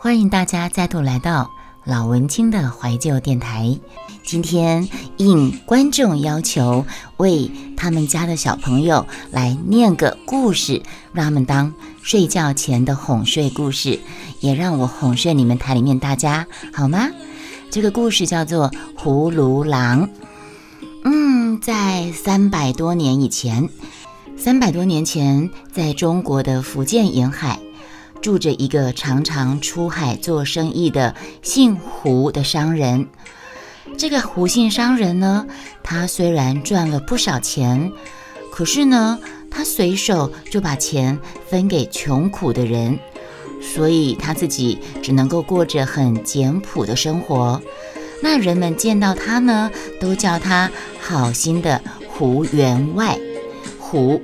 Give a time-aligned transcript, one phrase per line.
[0.00, 1.50] 欢迎大家再度来到
[1.84, 3.76] 老文青的怀旧电台。
[4.24, 10.80] 今天应观众要求，为他们家的小朋友来念个故事，
[11.12, 13.98] 让他们当睡觉前的哄睡故事，
[14.38, 17.08] 也让我哄睡你们台里面大家，好吗？
[17.68, 20.06] 这个故事叫做《葫芦郎》。
[21.02, 23.68] 嗯，在三百多年以前，
[24.36, 27.58] 三百多年前，在中国的福建沿海。
[28.20, 33.08] 住着一个常常出海做生意的姓胡的商人。
[33.96, 35.46] 这个胡姓商人呢，
[35.82, 37.90] 他虽然赚了不少钱，
[38.52, 39.18] 可是呢，
[39.50, 41.18] 他随手就把钱
[41.48, 42.98] 分给穷苦的人，
[43.62, 47.60] 所以他自己只能够过着很简朴的生活。
[48.22, 53.18] 那人们见到他呢，都叫他好心的胡员外。
[53.78, 54.20] 胡。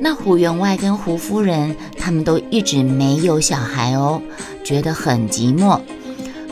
[0.00, 4.20] 那胡员外跟胡夫人他们都一直没有小孩哦，
[4.64, 5.80] 觉得很寂寞，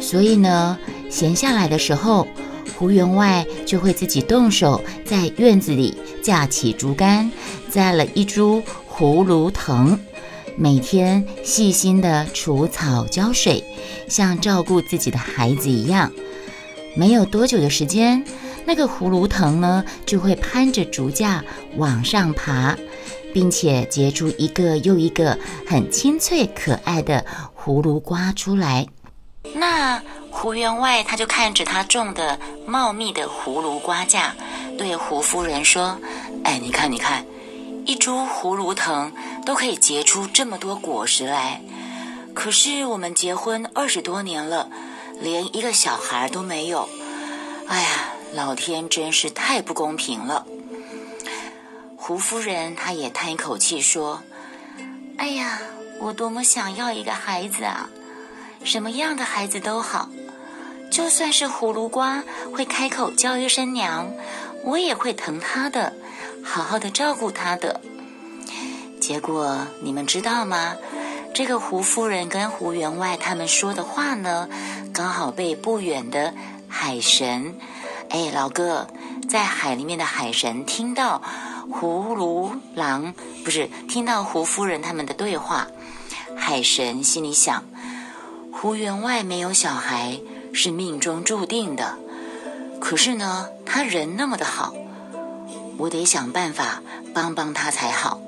[0.00, 0.78] 所以呢，
[1.10, 2.28] 闲下来的时候，
[2.78, 7.32] 胡员外就会自己动手在院子里架起竹竿，
[7.68, 9.98] 栽了一株葫芦藤，
[10.56, 13.64] 每天细心的除草浇水，
[14.08, 16.12] 像照顾自己的孩子一样。
[16.94, 18.24] 没有多久的时间，
[18.64, 21.44] 那个葫芦藤呢就会攀着竹架
[21.76, 22.78] 往上爬。
[23.32, 27.24] 并且结出一个又一个很清脆可爱的
[27.56, 28.86] 葫芦瓜出来。
[29.54, 34.34] 那胡员外他就看着他种的茂密的葫芦瓜架，
[34.78, 35.98] 对胡夫人说
[36.44, 37.24] ：“哎，你看，你看，
[37.86, 39.12] 一株葫芦藤
[39.44, 41.60] 都可以结出这么多果实来。
[42.34, 44.68] 可是我们结婚二十多年了，
[45.20, 46.88] 连一个小孩都没有。
[47.66, 47.88] 哎呀，
[48.34, 50.46] 老天真是太不公平了。”
[52.10, 54.24] 胡夫人，她也叹一口气说
[55.16, 55.60] ：“哎呀，
[56.00, 57.88] 我多么想要一个孩子啊！
[58.64, 60.08] 什么样的孩子都好，
[60.90, 64.10] 就算是葫芦瓜会开口叫一声娘，
[64.64, 65.92] 我也会疼他的，
[66.42, 67.80] 好好的照顾他的。
[69.00, 70.74] 结果你们知道吗？
[71.32, 74.48] 这个胡夫人跟胡员外他们说的话呢，
[74.92, 76.34] 刚好被不远的
[76.66, 77.54] 海神，
[78.08, 78.88] 哎，老哥，
[79.28, 81.22] 在海里面的海神听到。”
[81.72, 83.14] 葫芦郎
[83.44, 85.66] 不是听到胡夫人他们的对话，
[86.36, 87.64] 海神心里想：
[88.52, 90.20] 胡员外没有小孩
[90.52, 91.96] 是命中注定的。
[92.80, 94.74] 可是呢，他人那么的好，
[95.78, 96.82] 我得想办法
[97.14, 98.20] 帮帮他才好。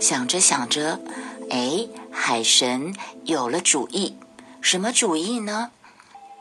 [0.00, 1.00] 想着想着，
[1.50, 4.16] 哎，海神有了主意。
[4.60, 5.70] 什么主意呢？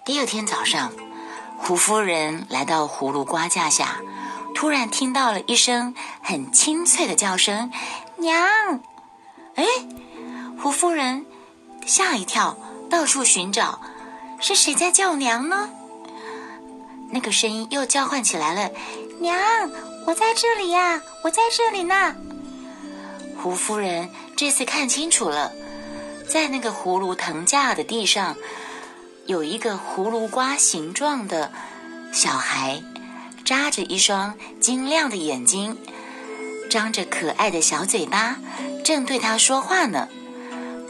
[0.05, 0.91] 第二天早上，
[1.57, 3.97] 胡夫人来到葫芦瓜架下。
[4.57, 7.71] 突然听到了一声很清脆的叫声
[8.17, 8.81] ，“娘！”
[9.53, 9.63] 哎，
[10.59, 11.27] 胡夫人
[11.85, 12.57] 吓一跳，
[12.89, 13.79] 到处寻找，
[14.39, 15.69] 是谁在叫娘呢？
[17.11, 18.71] 那个声音又叫唤起来了
[19.21, 19.39] ，“娘，
[20.07, 22.15] 我在这里呀，我在这里呢。”
[23.37, 25.51] 胡夫人这次看清楚了，
[26.27, 28.35] 在那个葫芦藤架的地上，
[29.27, 31.51] 有一个葫芦瓜形状的
[32.11, 32.81] 小孩。
[33.47, 35.77] 扎着一双晶亮的眼睛，
[36.69, 38.35] 张着可爱的小嘴巴，
[38.83, 40.09] 正对他说话呢。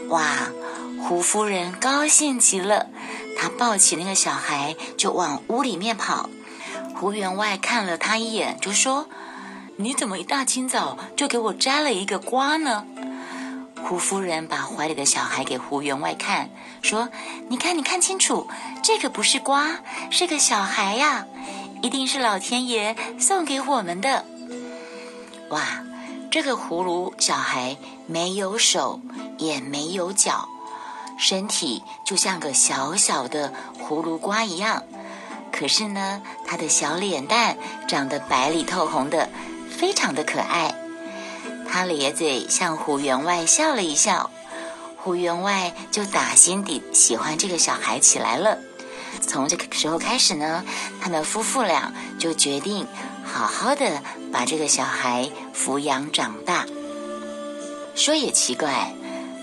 [0.08, 0.48] 哇，
[1.00, 2.88] 胡夫人高兴极了，
[3.38, 6.28] 她抱起那个小孩就往屋里面跑。
[6.96, 9.08] 胡员外看了他一眼，就说
[9.78, 12.84] ：“你怎么一大清早就给我摘了一个瓜呢？”
[13.86, 16.50] 胡夫人把怀里的小孩给胡员外看，
[16.82, 17.08] 说
[17.48, 18.48] ：“你看，你看清楚，
[18.82, 19.78] 这个不是瓜，
[20.10, 21.24] 是个小孩呀。”
[21.82, 24.24] 一定是老天爷送给我们的。
[25.50, 25.82] 哇，
[26.30, 29.00] 这个葫芦小孩没有手，
[29.38, 30.48] 也没有脚，
[31.18, 34.82] 身体就像个小小的葫芦瓜一样。
[35.50, 37.56] 可是呢，他的小脸蛋
[37.88, 39.28] 长得白里透红的，
[39.70, 40.74] 非常的可爱。
[41.70, 44.30] 他咧嘴向胡员外笑了一笑，
[44.96, 48.58] 胡员外就打心底喜欢这个小孩起来了。
[49.28, 50.64] 从这个时候开始呢，
[51.00, 52.86] 他们夫妇俩就决定
[53.22, 54.02] 好好的
[54.32, 56.66] 把这个小孩抚养长大。
[57.94, 58.92] 说也奇怪，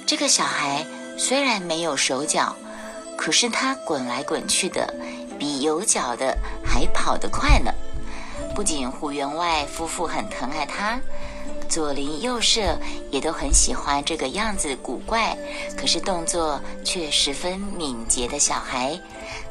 [0.07, 0.83] 这个小孩
[1.17, 2.55] 虽然没有手脚，
[3.15, 4.91] 可是他滚来滚去的，
[5.37, 6.35] 比有脚的
[6.65, 7.71] 还跑得快呢。
[8.55, 10.99] 不仅胡员外夫妇很疼爱他，
[11.69, 12.77] 左邻右舍
[13.11, 15.37] 也都很喜欢这个样子古怪，
[15.77, 18.99] 可是动作却十分敏捷的小孩。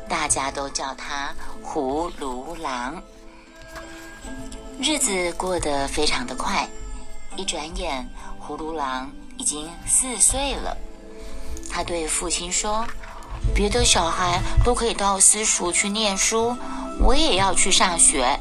[0.09, 1.35] 大家都叫他
[1.65, 3.03] 葫芦郎。
[4.81, 6.69] 日子过得非常的快，
[7.37, 8.09] 一转眼，
[8.41, 10.77] 葫芦郎已经四岁了。
[11.71, 12.85] 他对父亲说
[13.55, 16.57] ：“别的小孩都可以到私塾去念书，
[17.01, 18.39] 我也要去上学。”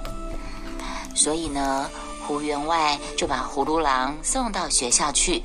[1.15, 1.89] 所以呢，
[2.25, 5.44] 胡员外就把葫芦郎送到学校去。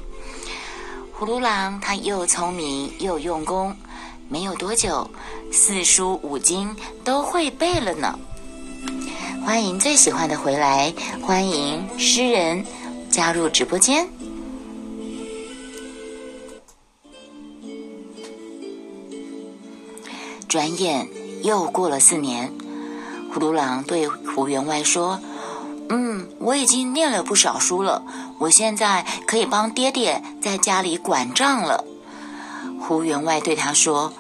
[1.19, 3.77] 葫芦郎他又聪明又用功，
[4.31, 5.09] 没有多久，
[5.51, 8.19] 四书五经都会背了呢。
[9.45, 10.93] 欢迎最喜欢的回来，
[11.23, 12.63] 欢迎诗人
[13.11, 14.07] 加入直播间。
[20.47, 21.09] 转眼
[21.43, 22.53] 又过了四年，
[23.33, 25.19] 葫芦郎对胡员外说
[25.89, 28.03] ：“嗯，我已经念了不少书了，
[28.39, 31.83] 我现在可以帮爹爹在家里管账了。”
[32.81, 34.13] 胡员外对他说：“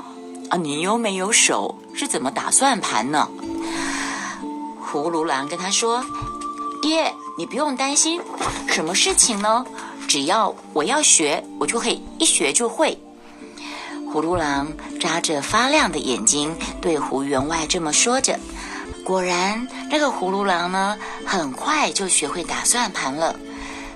[0.50, 3.28] 啊，你又没有手，是怎么打算盘呢？”
[4.84, 6.04] 葫芦郎跟他说
[6.80, 8.20] ：“爹，你不用担心，
[8.68, 9.64] 什么事情呢？
[10.08, 12.98] 只要我要学，我就可以一学就会。”
[14.10, 14.66] 葫芦郎
[14.98, 18.38] 眨着发亮的眼睛对胡员外这么说着。
[19.04, 20.96] 果然，那个葫芦郎呢，
[21.26, 23.36] 很快就学会打算盘了。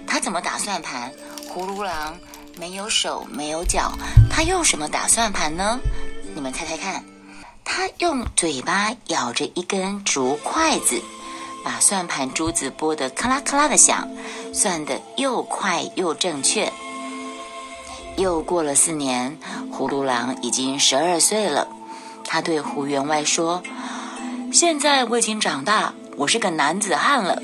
[0.06, 1.10] 他怎么打算盘？
[1.48, 2.14] 葫芦郎
[2.58, 3.92] 没有手，没有脚，
[4.30, 5.80] 他用什么打算盘呢？
[6.34, 7.04] 你们猜猜看。
[7.64, 11.00] 他用嘴巴咬着一根竹筷子，
[11.64, 14.08] 把算盘珠子拨得咔啦咔啦的响，
[14.52, 16.70] 算得又快又正确。
[18.16, 19.38] 又过了四年，
[19.72, 21.66] 葫芦郎已经十二岁了。
[22.24, 23.62] 他对胡员外说
[24.52, 27.40] ：“现在我已经长大，我是个男子汉了。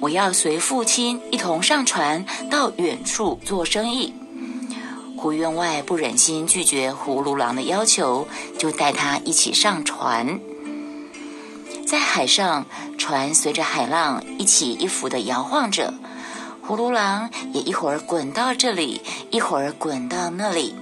[0.00, 4.12] 我要随父亲一同上船到远处做生意。”
[5.22, 8.26] 胡员外不忍心拒绝葫芦郎的要求，
[8.58, 10.40] 就带他一起上船。
[11.86, 12.66] 在海上，
[12.98, 15.94] 船随着海浪一起一伏的摇晃着。
[16.66, 20.74] 葫芦郎也一会儿滚到这里，一会儿滚到那里，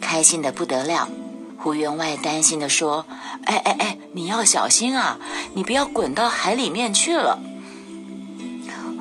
[0.00, 1.08] 开心的不得了。
[1.58, 3.04] 胡员外担心的说
[3.42, 5.18] ：“哎哎哎，你要小心啊，
[5.54, 7.40] 你不要滚到海里面去了。”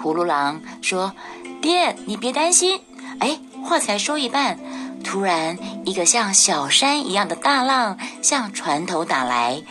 [0.02, 1.14] 葫芦郎说
[1.62, 2.82] ：“爹，你别担心。”
[3.20, 4.60] 哎，话才说一半，
[5.04, 9.64] 突然一个像小山一样的大浪向船头打来，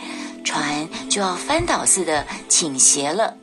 [0.43, 3.35] 船就要翻倒似的倾斜了。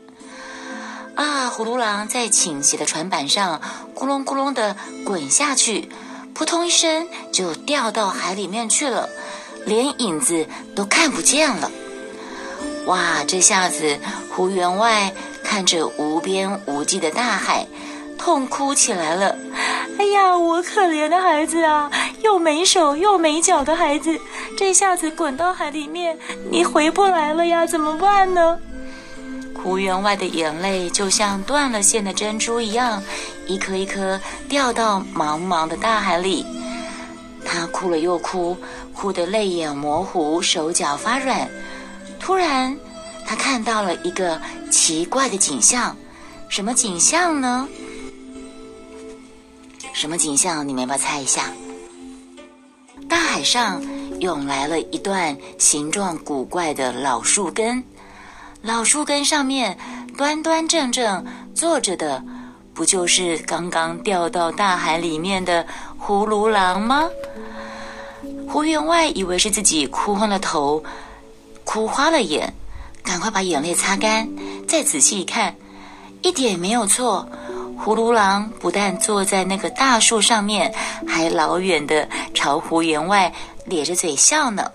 [1.15, 1.51] 啊！
[1.51, 3.61] 葫芦郎在倾斜的船板上
[3.95, 5.89] 咕隆咕隆的滚下去，
[6.35, 9.09] 扑通一声就掉到海里面去了，
[9.67, 11.71] 连影子都看不见了。
[12.87, 13.25] 哇！
[13.27, 13.99] 这下子
[14.35, 15.13] 胡员外
[15.45, 17.67] 看着无边无际的大海，
[18.19, 19.37] 痛哭起来了。
[20.01, 21.91] 哎呀，我可怜的孩子啊，
[22.25, 24.19] 又没手又没脚的孩子，
[24.57, 26.19] 这下子滚到海里面，
[26.51, 28.59] 你回不来了呀，怎么办呢？
[29.63, 33.03] 胡员外的眼泪就像断了线的珍珠一样，
[33.47, 34.19] 一颗一颗
[34.49, 36.47] 掉到茫茫的大海里。
[37.45, 38.57] 他哭了又哭，
[38.95, 41.47] 哭得泪眼模糊，手脚发软。
[42.19, 42.75] 突然，
[43.27, 45.95] 他看到了一个奇怪的景象。
[46.49, 47.69] 什么景象呢？
[50.01, 50.67] 什么景象？
[50.67, 51.53] 你们要不要猜一下？
[53.07, 53.83] 大海上
[54.19, 57.85] 涌来了一段形状古怪的老树根。
[58.63, 59.77] 老树根上面
[60.17, 61.23] 端端正正
[61.55, 62.25] 坐着的，
[62.73, 65.67] 不就是刚刚掉到大海里面的
[66.01, 67.07] 葫芦郎吗？
[68.49, 70.83] 胡员外以为是自己哭昏了头，
[71.63, 72.51] 哭花了眼，
[73.03, 74.27] 赶快把眼泪擦干，
[74.67, 75.55] 再仔细一看，
[76.23, 77.29] 一点没有错。
[77.83, 80.73] 葫芦郎不但坐在那个大树上面，
[81.09, 83.33] 还老远的朝胡员外
[83.65, 84.71] 咧着嘴笑呢。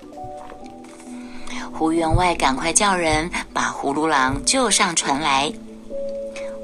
[1.72, 5.54] 胡员外赶快叫人把葫芦郎救上船来。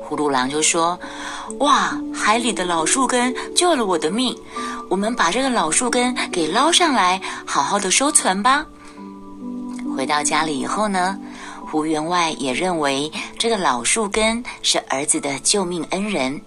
[0.04, 1.00] 葫芦郎就说
[1.60, 4.36] ：“哇，海里的老树根救了我的命，
[4.90, 8.66] 我们把这个老树根给捞上来，好好的收存吧。”
[9.96, 11.18] 回到家里以后呢，
[11.72, 13.10] 胡员外也认为
[13.40, 16.42] 这个老树根是儿子的救命恩人，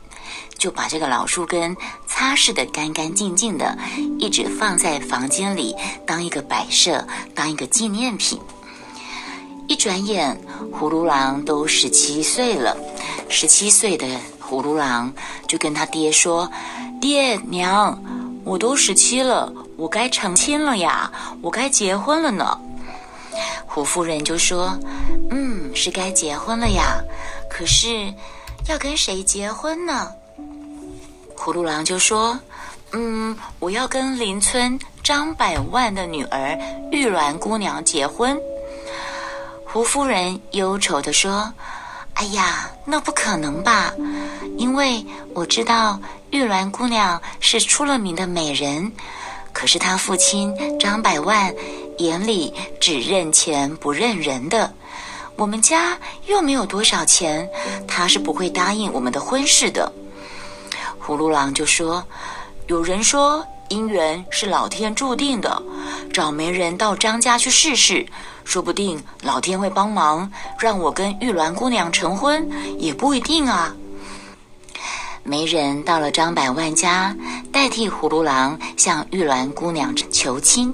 [0.59, 1.75] 就把这个老树根
[2.07, 3.75] 擦拭的干干净净的，
[4.19, 5.75] 一直放在房间里
[6.07, 7.03] 当一个摆设，
[7.35, 8.39] 当一个纪念品。
[9.67, 10.39] 一转眼，
[10.71, 12.77] 葫芦郎都十七岁了。
[13.31, 14.07] 十七岁的
[14.39, 15.11] 葫芦郎
[15.49, 16.53] 就跟他爹说
[17.01, 17.99] ：“爹娘，
[18.45, 22.59] 我都十七了，我该成亲了呀，我该结婚了呢。”
[23.67, 24.79] 胡夫人就说：“，
[25.75, 27.03] 是该结婚了呀，
[27.51, 28.13] 可是
[28.69, 30.13] 要跟谁结婚呢？”
[31.37, 32.39] 葫芦郎就说
[32.93, 36.57] ：“嗯，我要跟邻村张百万的女儿
[36.91, 38.41] 玉鸾姑娘结婚。”
[39.67, 41.53] 胡夫人忧愁地说
[42.15, 43.93] ：“哎呀，那不可能吧？
[44.57, 45.05] 因为
[45.35, 46.01] 我知道
[46.31, 48.91] 玉鸾姑娘是出了名的美人，
[49.53, 51.53] 可是她父亲张百万
[51.99, 54.73] 眼里只认钱不认人的，
[55.37, 57.49] 我们家又没有多少钱，
[57.89, 59.93] 他是不会答应我们的婚事的。
[61.05, 62.03] 葫芦郎就说
[62.69, 65.61] ：“有人说姻缘是老天注定的，
[66.13, 68.07] 找媒人到张家去试试，
[68.45, 72.49] 说不定老天会帮忙，让我跟玉兰姑娘成婚，
[72.79, 73.75] 也不一定啊。”
[75.25, 77.17] 媒人到了张百万家，
[77.51, 80.73] 代替葫芦郎向玉兰姑娘求亲。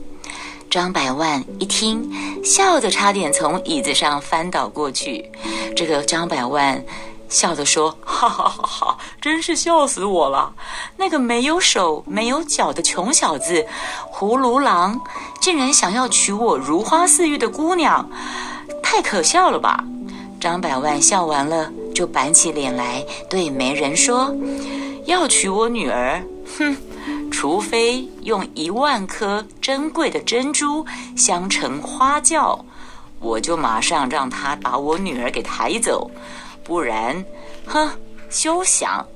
[0.70, 2.08] 张百万一听，
[2.44, 5.28] 笑得差点从椅子上翻倒过去。
[5.74, 6.80] 这个张百万
[7.28, 10.52] 笑着说：“哈哈哈哈，真是笑死我了！
[10.96, 13.66] 那个没有手没有脚的穷小子，
[14.12, 15.00] 葫芦郎，
[15.40, 18.08] 竟然想要娶我如花似玉的姑娘，
[18.80, 19.82] 太可笑了吧！”
[20.40, 21.68] 张百万笑完了。
[21.92, 24.34] 就板起脸来对媒人说
[25.04, 26.24] ：“要娶我女儿，
[26.56, 26.74] 哼，
[27.30, 30.84] 除非用一万颗珍贵的珍珠
[31.16, 32.62] 镶成花轿，
[33.20, 36.10] 我就马上让他把我女儿给抬走；
[36.64, 37.24] 不然，
[37.66, 37.90] 哼，
[38.28, 39.06] 休想！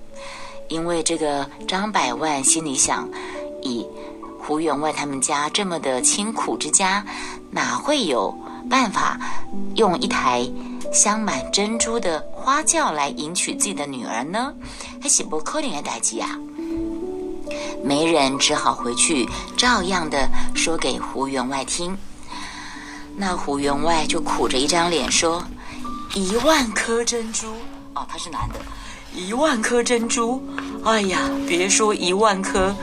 [0.68, 3.08] 因为这个张百万心里想，
[3.62, 3.86] 以
[4.38, 7.04] 胡员外他们家这么的清苦之家，
[7.50, 8.34] 哪会有
[8.70, 9.18] 办法
[9.74, 10.48] 用一台？”
[10.92, 14.54] 镶满珍珠的花轿来迎娶自己的女儿呢，
[15.02, 16.38] 还是不可能的代际啊！
[17.84, 21.96] 媒人只好回去，照样的说给胡员外听。
[23.14, 25.44] 那胡员外就苦着一张脸说
[26.14, 27.46] ：“一万颗珍珠
[27.94, 28.54] 哦，他是男的，
[29.14, 30.42] 一万颗珍珠，
[30.82, 32.74] 哎呀，别说一万颗，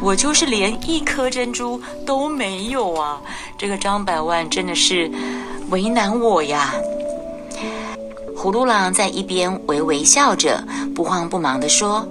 [0.00, 3.18] 我就是连一颗珍珠都没有啊！
[3.56, 5.10] 这个张百万真的是
[5.70, 6.74] 为难我呀。”
[8.36, 10.62] 葫芦郎在一边微微笑着，
[10.94, 12.06] 不慌不忙地说：“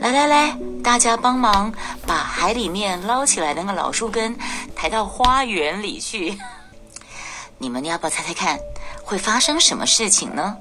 [0.00, 1.72] 来来来，大家帮忙
[2.06, 4.36] 把海里面捞起来的那个老树根
[4.74, 6.38] 抬到花园里去。
[7.58, 8.58] 你们要不要猜猜看，
[9.04, 10.56] 会发生什么事情呢？”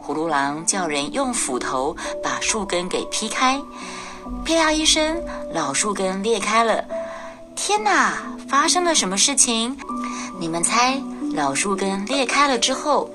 [0.00, 3.60] 葫芦郎叫人用斧头把树根给劈开，
[4.44, 6.84] 啪啦一声，老树根裂开了。
[7.56, 9.76] 天哪，发生了什么事情？
[10.38, 11.02] 你们猜，
[11.34, 13.10] 老树根裂开了之后？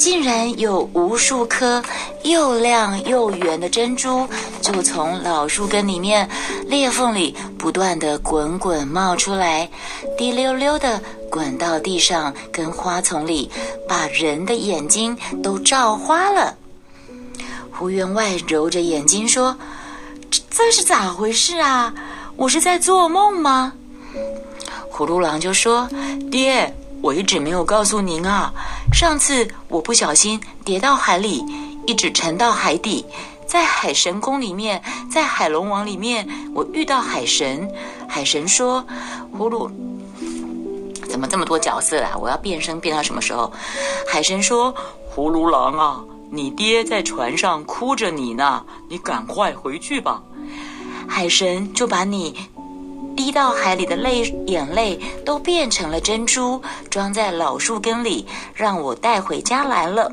[0.00, 1.82] 竟然有无数颗
[2.24, 4.26] 又亮又圆的珍珠，
[4.62, 6.26] 就从老树根里面
[6.66, 9.68] 裂缝里不断的滚滚冒出来，
[10.16, 10.98] 滴溜溜的
[11.30, 13.50] 滚到地上跟花丛里，
[13.86, 16.56] 把人的眼睛都照花了。
[17.70, 19.54] 胡员外揉着眼睛说
[20.30, 21.92] ：“这这是咋回事啊？
[22.36, 23.74] 我是在做梦吗？”
[24.90, 25.86] 葫芦郎就说
[26.32, 28.52] ：“爹。”我一直没有告诉您啊，
[28.92, 31.44] 上次我不小心跌到海里，
[31.86, 33.06] 一直沉到海底，
[33.46, 37.66] 在海神宫里面，在海龙王里面，我遇到海神，
[38.06, 38.84] 海神说
[39.34, 39.70] ：“葫芦，
[41.08, 42.16] 怎么这么多角色啊？
[42.20, 43.50] 我要变身变到什么时候？”
[44.06, 44.74] 海神说
[45.16, 50.22] ：“葫芦郎啊，你爹在船上哭着你呢，你赶快回去吧。”
[51.08, 52.36] 海神就把你。
[53.22, 60.10] 滴到海里的泪眼泪都变成了珍珠，装在老树根里，让我带回家来了。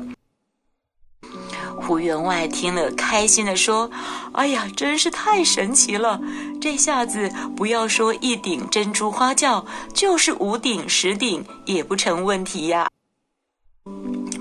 [1.80, 3.90] 胡员外听了，开心的说
[4.32, 6.20] ：“哎呀，真是太神奇了！
[6.60, 12.90] 这下子不要说一顶珍珠花轿，就是五顶十顶也不成问题呀。”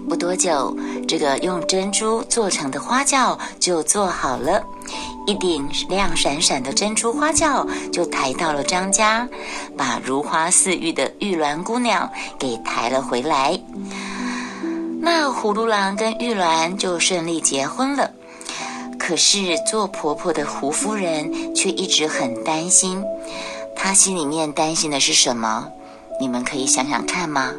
[0.08, 4.64] 不多久，这个用珍珠做成的花轿就做好了。
[5.26, 9.28] 一顶亮闪闪的珍珠花轿就抬到了张家，
[9.78, 12.10] 把如花似玉的玉鸾姑娘
[12.40, 13.60] 给抬了回来。
[15.02, 18.10] 那葫芦郎跟玉鸾就顺利结婚了。
[18.98, 23.04] 可是做婆婆的胡夫人却一直很担心，
[23.76, 25.68] 她心里面担心的是什么？
[26.20, 27.54] 你们可以想想看吗？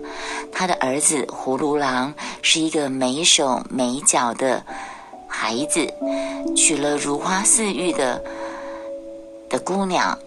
[0.52, 4.64] 他的儿子葫芦郎是一个没手没脚的。
[5.30, 5.86] 孩子
[6.56, 8.22] 娶了如花似玉的
[9.48, 10.18] 的姑娘，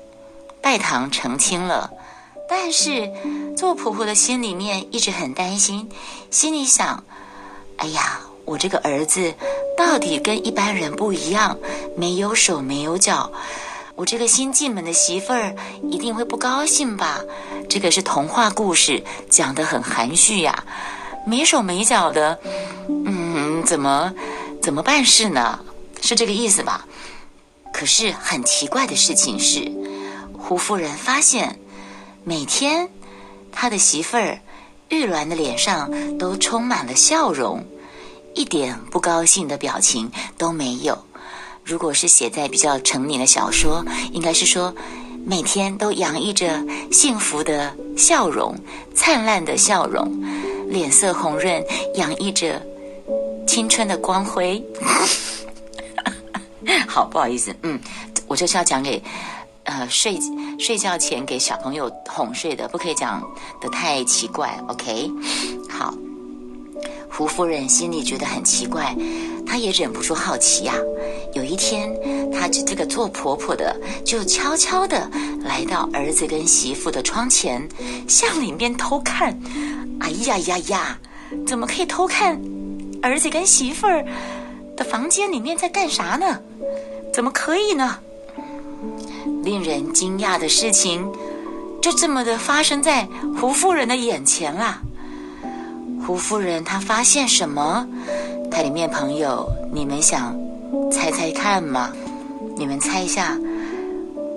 [0.62, 1.92] 拜堂成亲了。
[2.48, 3.10] 但是
[3.58, 5.90] 做婆婆的心里面一直很担心，
[6.30, 7.04] 心里想：
[7.78, 9.34] 哎呀，我这个儿子
[9.76, 11.58] 到底跟一般人不一样，
[11.96, 13.32] 没有手没有脚，
[13.96, 15.56] 我这个新进门的媳妇儿
[15.90, 17.22] 一定会不高兴吧？
[17.70, 20.64] 这个是童话故事，讲的很含蓄呀，
[21.26, 22.40] 没手没脚的，
[22.88, 24.14] 嗯，怎么？
[24.62, 25.60] 怎么办事呢？
[26.02, 26.86] 是这个意思吧？
[27.74, 29.72] 可是很奇怪的事情是，
[30.38, 31.60] 胡夫人发现，
[32.24, 32.90] 每天
[33.52, 34.40] 他的媳妇儿
[34.90, 37.64] 玉鸾的脸上都充满了笑容，
[38.36, 41.06] 一点不高兴的表情都没有。
[41.64, 44.74] 如果是写在比较成年的小说，应该是说，
[45.26, 48.54] 每天都洋溢着幸福的笑容，
[48.94, 50.12] 灿烂的笑容，
[50.68, 51.64] 脸色红润，
[51.96, 52.62] 洋溢着
[53.48, 54.62] 青春的光辉。
[56.88, 57.80] 好，不好意思，嗯，
[58.28, 59.02] 我就是要讲给
[59.64, 60.20] 呃睡
[60.60, 63.24] 睡觉前给小朋友哄睡的，不可以讲
[63.62, 65.10] 的太奇怪，OK？
[65.70, 65.94] 好，
[67.10, 68.96] 胡夫人心里觉得很奇怪，
[69.46, 70.74] 她也忍不住好奇呀。
[71.34, 71.94] 有一天，
[72.32, 75.10] 她这这个做婆婆的就悄悄的
[75.44, 77.68] 来到儿子跟媳妇的窗前，
[78.08, 79.38] 向里面偷看。
[80.00, 81.00] 哎呀呀呀，
[81.46, 82.40] 怎么可以偷看
[83.02, 84.04] 儿子跟媳妇儿
[84.76, 86.40] 的房间里面在干啥呢？
[87.14, 87.98] 怎么可以呢？
[89.44, 91.08] 令人惊讶的事情
[91.82, 93.08] 就这么的发生在
[93.40, 94.82] 胡夫人的眼前啦。
[96.06, 97.88] 胡夫人她发现什么？
[98.50, 100.36] 她里面朋友，你们想
[100.92, 101.92] 猜猜看吗？
[102.58, 103.38] 你们猜一下，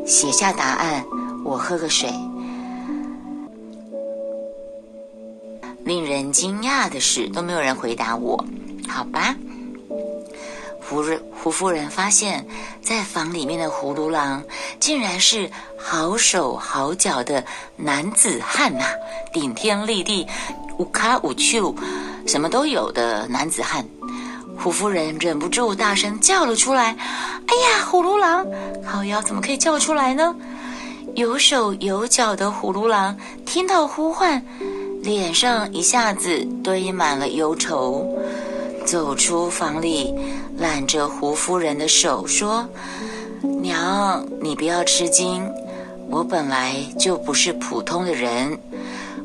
[0.06, 1.04] 写下答案，
[1.44, 2.08] 我喝个水。
[5.84, 8.42] 令人惊讶的是，都没有人回答我，
[8.88, 9.34] 好吧？
[10.80, 12.46] 胡人胡夫人发现，
[12.80, 14.42] 在房里面的葫芦郎
[14.78, 17.44] 竟然是好手好脚的
[17.76, 18.84] 男子汉呐，
[19.32, 20.26] 顶天立地，
[20.78, 21.74] 五卡五丘，
[22.26, 23.84] 什么都有的男子汉。
[24.56, 26.96] 胡夫人忍不住大声叫了出来
[27.46, 28.46] ：“哎呀，葫芦郎！
[28.84, 30.34] 好呀，怎么可以叫出来呢？”
[31.16, 34.42] 有手有脚的葫芦郎听到呼唤，
[35.02, 38.04] 脸上一下子堆满了忧愁。
[38.84, 40.12] 走出房里，
[40.56, 42.66] 揽着胡夫人的手说
[43.62, 45.48] ：“娘，你不要吃惊，
[46.08, 48.58] 我本来就不是普通的人，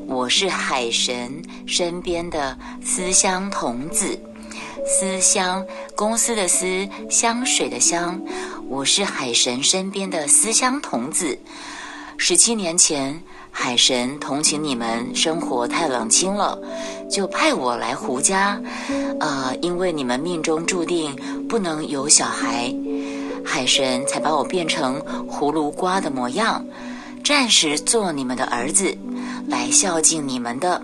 [0.05, 4.17] 我是海神身边的思乡童子。
[4.91, 5.63] 思乡，
[5.95, 6.65] 公司的思，
[7.11, 8.19] 香水的香，
[8.67, 11.37] 我是海神身边的思乡童子。
[12.17, 13.17] 十七年前。”
[13.51, 16.57] 海神同情你们生活太冷清了，
[17.09, 18.61] 就派我来胡家。
[19.19, 21.13] 呃，因为你们命中注定
[21.49, 22.71] 不能有小孩，
[23.43, 26.63] 海神才把我变成葫芦瓜的模样，
[27.23, 28.95] 暂时做你们的儿子，
[29.47, 30.81] 来孝敬你们的。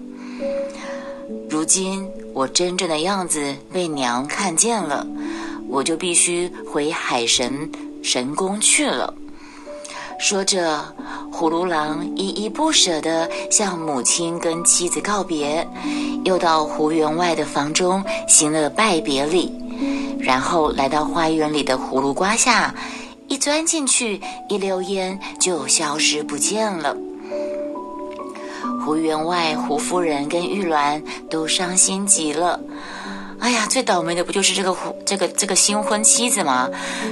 [1.56, 5.08] 如今我真正的样子被娘看见了，
[5.70, 7.72] 我就必须回海神
[8.04, 9.14] 神宫去了。
[10.20, 10.84] 说着，
[11.32, 15.66] 葫芦郎依依不舍地向母亲跟妻子告别，
[16.26, 19.50] 又到胡员外的房中行了拜别礼，
[20.20, 22.76] 然后来到花园里的葫芦瓜下，
[23.30, 26.94] 一钻进去，一溜烟就消失不见了。
[28.86, 32.60] 胡员外、胡夫人跟玉鸾都伤心极了。
[33.40, 36.70] 哎呀，最倒霉的不就是这个胡这个这个新婚妻子吗？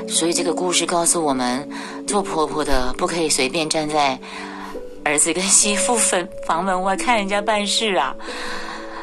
[0.08, 1.68] 所以这个故事告诉我们，
[2.06, 4.18] 做婆婆的不可以随便站在
[5.04, 8.16] 儿子跟媳妇房房门外看人家办事啊！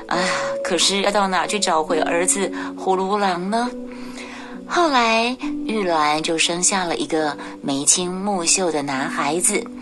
[0.07, 0.29] 哎呀，
[0.63, 3.69] 可是要到哪去找回儿子葫芦郎呢？
[4.67, 9.61] 后来玉鸾就生下了一个眉清目秀的男孩子。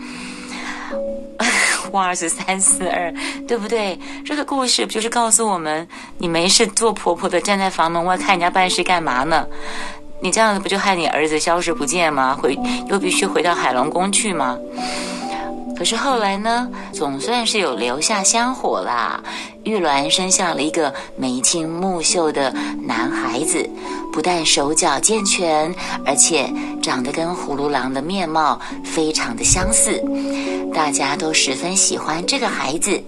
[1.97, 3.13] 二十三四二，
[3.47, 3.97] 对不对？
[4.25, 9.47] 这个故事不就是告诉我们，你没事做婆婆的站在房门外看人家办事干嘛呢？
[10.21, 12.37] 你这样子不就害你儿子消失不见吗？
[12.39, 12.57] 回
[12.89, 14.57] 又必须回到海龙宫去吗？
[15.79, 19.23] 可是后来呢，总算是有留下香火啦。
[19.63, 22.53] 玉鸾生下了一个眉清目秀的
[22.85, 23.65] 男孩子，
[24.11, 25.73] 不但手脚健全，
[26.05, 30.03] 而且长得跟葫芦郎的面貌非常的相似，
[30.73, 33.01] 大家都十分喜欢这个孩子。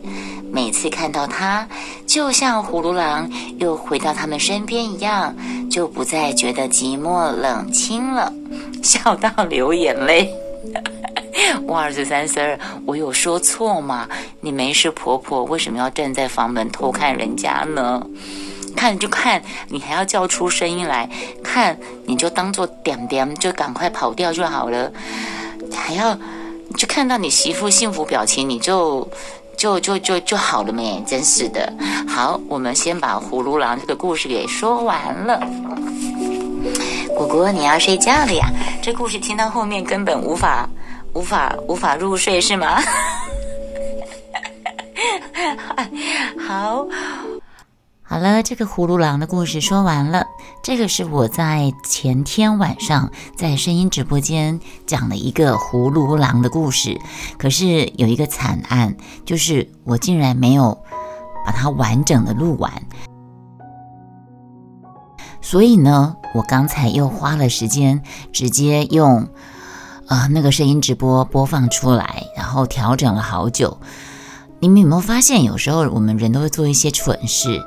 [0.50, 1.68] 每次看到他，
[2.08, 5.36] 就像葫芦郎又回到他们身边一样，
[5.70, 8.32] 就不再觉得寂寞冷清了，
[8.82, 10.34] 笑到流眼泪。
[11.67, 14.08] 我二十三十二，我有说错吗？
[14.39, 18.06] 你没事，婆婆为什么要站在房门偷看人家呢？
[18.75, 21.10] 看就看，你还要叫出声音来
[21.43, 24.91] 看，你就当做点点，就赶快跑掉就好了。
[25.73, 26.17] 还要
[26.77, 29.08] 就看到你媳妇幸福表情，你就
[29.58, 31.04] 就就就就好了没？
[31.06, 31.71] 真是的。
[32.08, 35.39] 好，我们先把葫芦郎这个故事给说完了。
[37.15, 38.47] 果果，你要睡觉了呀？
[38.82, 40.67] 这故事听到后面根本无法。
[41.13, 42.82] 无法无法入睡是吗？
[46.47, 46.88] 好，
[48.02, 50.26] 好了，这个葫芦郎的故事说完了。
[50.63, 57.00] 这个是我在前天晚上在声音直播间讲了一个葫芦郎的故事，
[57.38, 58.95] 可是有一个惨案，
[59.26, 60.78] 就是我竟然没有
[61.45, 62.71] 把它完整的录完，
[65.41, 69.28] 所以呢，我刚才又花了时间直接用。
[70.08, 73.78] 啊，那个声音直播播放出来，然后调整了好久。
[74.60, 77.66] 你们有没有发现，有时候我们人都会做一些蠢事？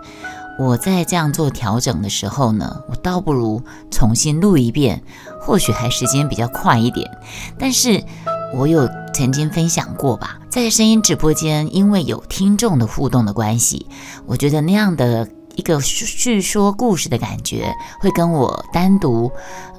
[0.59, 5.03] 我在这样做调整的时候呢，我倒不如重新录一遍，
[5.41, 7.11] 或许还时间比较快一点。
[7.59, 8.05] 但是
[8.55, 13.87] 我有曾经分享过吧，在声音直播间，因为有听众的互动的关系，
[14.27, 15.29] 我觉得那样的。
[15.57, 19.31] 一个叙说故事的感觉，会跟我单独，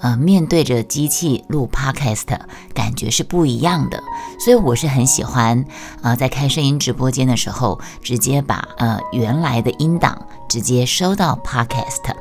[0.01, 2.39] 呃，面对着机器录 podcast
[2.73, 4.01] 感觉是不一样的。
[4.39, 5.65] 所以我是很喜欢，
[6.01, 12.15] 呃，在开声音直播间的时候，直接把呃原来的音档直接收到 podcast。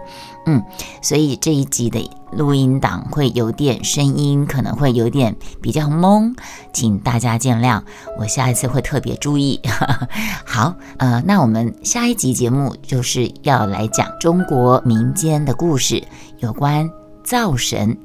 [0.46, 0.62] 嗯，
[1.00, 1.98] 所以这一集的
[2.36, 6.34] 录音档会有点声音，可能会有点比较懵，
[6.72, 7.82] 请大家见谅。
[8.18, 9.60] 我下一次会特别注意。
[10.44, 16.02] 好，呃，那我们下一集节目就是要来讲中国民间的故事，
[16.38, 16.90] 有关
[17.24, 17.96] 灶神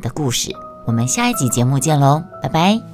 [0.00, 0.52] 的故事。
[0.86, 2.93] 我们下一集节目见喽，拜拜。